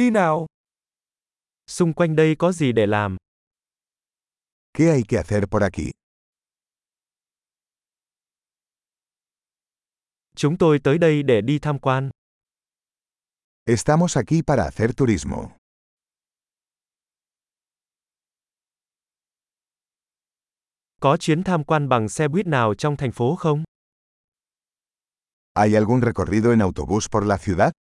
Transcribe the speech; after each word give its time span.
Đi 0.00 0.10
nào. 0.10 0.46
Xung 1.66 1.92
quanh 1.92 2.16
đây 2.16 2.36
có 2.38 2.52
gì 2.52 2.72
để 2.72 2.86
làm? 2.86 3.16
¿Qué 4.74 4.90
hay 4.90 5.02
que 5.08 5.16
hacer 5.18 5.44
por 5.50 5.62
aquí? 5.62 5.90
Chúng 10.36 10.58
tôi 10.58 10.78
tới 10.84 10.98
đây 10.98 11.22
để 11.22 11.40
đi 11.40 11.58
tham 11.58 11.78
quan. 11.78 12.10
Estamos 13.64 14.16
aquí 14.16 14.42
para 14.46 14.64
hacer 14.64 14.90
turismo. 14.96 15.48
Có 21.00 21.16
chuyến 21.16 21.42
tham 21.42 21.64
quan 21.64 21.88
bằng 21.88 22.08
xe 22.08 22.28
buýt 22.28 22.46
nào 22.46 22.74
trong 22.74 22.96
thành 22.96 23.12
phố 23.12 23.36
không? 23.36 23.64
¿Hay 25.54 25.74
algún 25.76 26.00
recorrido 26.00 26.50
en 26.50 26.58
autobús 26.60 27.08
por 27.10 27.26
la 27.26 27.36
ciudad? 27.36 27.72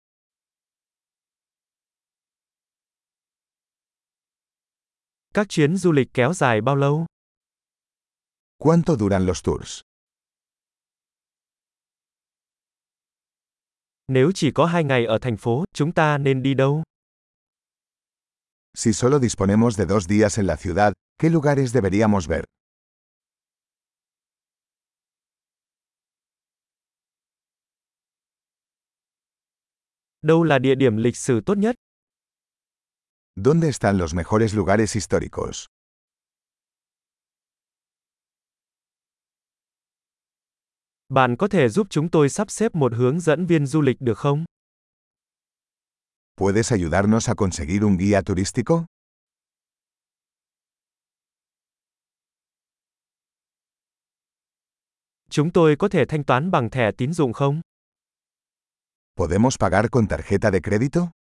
Các 5.34 5.48
chuyến 5.48 5.76
du 5.76 5.92
lịch 5.92 6.08
kéo 6.14 6.32
dài 6.34 6.60
bao 6.60 6.76
lâu? 6.76 7.06
¿Cuánto 8.58 8.96
duran 8.96 9.26
los 9.26 9.42
tours? 9.44 9.80
Nếu 14.08 14.32
chỉ 14.34 14.50
có 14.54 14.66
hai 14.66 14.84
ngày 14.84 15.06
ở 15.06 15.18
thành 15.22 15.36
phố, 15.36 15.64
chúng 15.72 15.92
ta 15.92 16.18
nên 16.18 16.42
đi 16.42 16.54
đâu? 16.54 16.82
Si 18.74 18.92
solo 18.92 19.18
disponemos 19.18 19.76
de 19.78 19.84
dos 19.84 20.06
días 20.08 20.38
en 20.38 20.46
la 20.46 20.56
ciudad, 20.56 20.92
¿qué 21.18 21.30
lugares 21.30 21.72
deberíamos 21.74 22.26
ver? 22.28 22.44
Đâu 30.22 30.42
là 30.44 30.58
địa 30.58 30.74
điểm 30.74 30.96
lịch 30.96 31.16
sử 31.16 31.40
tốt 31.40 31.58
nhất? 31.58 31.74
¿Dónde 33.40 33.68
están 33.68 33.98
los 33.98 34.14
mejores 34.14 34.52
lugares 34.52 34.96
históricos? 34.96 35.66
Bạn 41.08 41.36
có 41.36 41.48
thể 41.48 41.68
giúp 41.68 41.86
chúng 41.90 42.10
tôi 42.10 42.28
sắp 42.28 42.50
xếp 42.50 42.74
một 42.74 42.94
hướng 42.94 43.20
dẫn 43.20 43.46
viên 43.46 43.66
du 43.66 43.80
lịch 43.80 44.00
được 44.00 44.18
không? 44.18 44.44
¿Puedes 46.36 46.72
ayudarnos 46.72 47.28
a 47.28 47.34
conseguir 47.34 47.82
un 47.82 47.96
guía 47.96 48.22
turístico? 48.22 48.86
Chúng 55.30 55.52
tôi 55.52 55.76
có 55.76 55.88
thể 55.88 56.04
thanh 56.08 56.24
toán 56.24 56.50
bằng 56.50 56.70
thẻ 56.70 56.90
tín 56.98 57.12
dụng 57.12 57.32
không? 57.32 57.60
¿Podemos 59.16 59.56
pagar 59.58 59.90
con 59.90 60.06
tarjeta 60.08 60.50
de 60.50 60.60
crédito? 60.60 61.17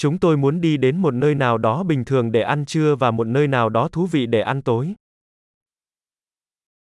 Chúng 0.00 0.18
tôi 0.18 0.36
muốn 0.36 0.60
đi 0.60 0.76
đến 0.76 0.96
một 1.02 1.14
nơi 1.14 1.34
nào 1.34 1.58
đó 1.58 1.82
bình 1.82 2.04
thường 2.04 2.32
để 2.32 2.42
ăn 2.42 2.66
trưa 2.66 2.96
và 2.96 3.10
một 3.10 3.26
nơi 3.26 3.48
nào 3.48 3.68
đó 3.68 3.88
thú 3.92 4.06
vị 4.06 4.26
để 4.26 4.40
ăn 4.40 4.62
tối. 4.62 4.94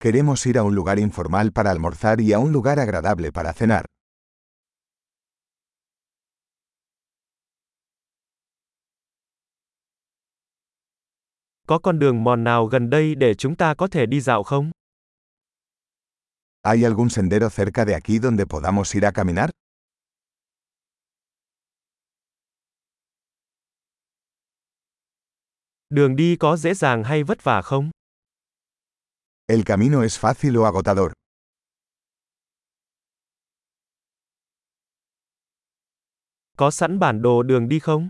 Queremos 0.00 0.46
ir 0.46 0.56
a 0.56 0.62
un 0.62 0.74
lugar 0.74 0.98
informal 0.98 1.50
para 1.54 1.74
almorzar 1.74 2.18
y 2.18 2.32
a 2.32 2.38
un 2.38 2.52
lugar 2.52 2.78
agradable 2.78 3.30
para 3.30 3.52
cenar. 3.52 3.84
Có 11.66 11.78
con 11.78 11.98
đường 11.98 12.24
mòn 12.24 12.44
nào 12.44 12.66
gần 12.66 12.90
đây 12.90 13.14
để 13.14 13.34
chúng 13.34 13.56
ta 13.56 13.74
có 13.74 13.88
thể 13.88 14.06
đi 14.06 14.20
dạo 14.20 14.42
không? 14.42 14.70
¿Hay 16.62 16.84
algún 16.84 17.08
sendero 17.08 17.48
cerca 17.48 17.84
de 17.84 17.94
aquí 17.94 18.18
donde 18.18 18.44
podamos 18.46 18.94
ir 18.94 19.04
a 19.04 19.10
caminar? 19.10 19.50
Đường 25.90 26.16
đi 26.16 26.36
có 26.36 26.56
dễ 26.56 26.74
dàng 26.74 27.04
hay 27.04 27.22
vất 27.24 27.44
vả 27.44 27.62
không? 27.62 27.90
El 29.46 29.60
camino 29.66 30.02
es 30.02 30.18
fácil 30.18 30.56
o 30.62 30.64
agotador. 30.64 31.12
Có 36.56 36.70
sẵn 36.70 36.98
bản 36.98 37.22
đồ 37.22 37.42
đường 37.42 37.68
đi 37.68 37.78
không? 37.78 38.08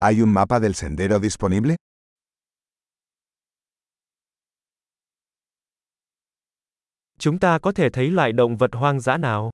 ¿Hay 0.00 0.20
un 0.20 0.34
mapa 0.34 0.60
del 0.60 0.72
sendero 0.72 1.18
disponible? 1.18 1.76
Chúng 7.18 7.38
ta 7.38 7.58
có 7.62 7.72
thể 7.72 7.88
thấy 7.92 8.10
loại 8.10 8.32
động 8.32 8.56
vật 8.56 8.70
hoang 8.72 9.00
dã 9.00 9.16
nào? 9.16 9.50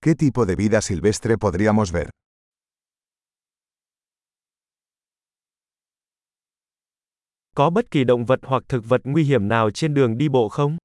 ¿Qué 0.00 0.14
tipo 0.14 0.44
de 0.46 0.54
vida 0.54 0.80
silvestre 0.80 1.36
podríamos 1.36 1.92
ver? 1.92 2.08
Có 7.56 7.70
bất 7.70 7.90
kỳ 7.90 8.04
động 8.04 8.24
vật 8.24 8.40
hoặc 8.42 8.62
thực 8.68 8.84
vật 8.88 9.00
nguy 9.04 9.24
hiểm 9.24 9.48
nào 9.48 9.70
trên 9.70 9.94
đường 9.94 10.18
đi 10.18 10.28
bộ 10.28 10.48
không? 10.48 10.76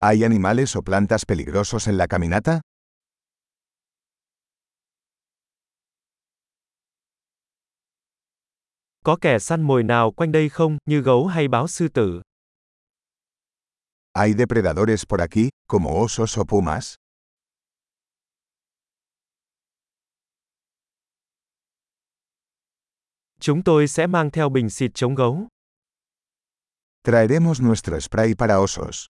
¿Hay 0.00 0.22
animales 0.22 0.76
o 0.76 0.80
plantas 0.80 1.24
peligrosos 1.28 1.88
en 1.88 1.96
la 1.96 2.06
caminata? 2.06 2.60
Có 9.04 9.16
kẻ 9.20 9.38
săn 9.38 9.62
mồi 9.62 9.82
nào 9.82 10.10
quanh 10.10 10.32
đây 10.32 10.48
không, 10.48 10.78
như 10.86 11.00
gấu 11.00 11.26
hay 11.26 11.48
báo 11.48 11.68
sư 11.68 11.88
tử? 11.88 12.22
¿Hay 14.14 14.32
depredadores 14.32 15.04
por 15.08 15.20
aquí, 15.20 15.48
como 15.68 15.90
osos 16.02 16.38
o 16.38 16.44
pumas? 16.44 16.94
Chúng 23.44 23.62
tôi 23.62 23.88
sẽ 23.88 24.06
mang 24.06 24.30
theo 24.30 24.48
bình 24.48 24.70
xịt 24.70 24.90
chống 24.94 25.14
gấu. 25.14 25.48
Traeremos 27.04 27.62
nuestro 27.62 28.00
spray 28.00 28.34
para 28.38 28.58
osos. 28.58 29.06